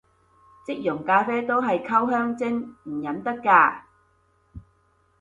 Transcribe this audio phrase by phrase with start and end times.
[0.65, 3.85] 即溶咖啡都係溝香精，唔飲得咖